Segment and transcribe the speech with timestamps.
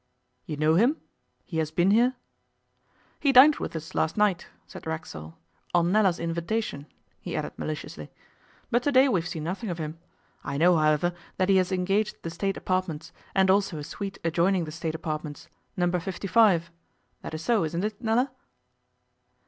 [0.47, 0.97] You know him?
[1.45, 2.15] He has been here?'
[3.19, 5.37] 'He dined with us last night,' said Racksole
[5.75, 6.87] 'on Nella's invitation,'
[7.19, 8.09] he added maliciously;
[8.71, 9.99] 'but to day we have seen nothing of him.
[10.43, 14.65] I know, however, that he has engaged the State apartments, and also a suite adjoining
[14.65, 15.85] the State apartments No.
[15.91, 16.71] 55.
[17.21, 18.31] That is so, isn't it, Nella?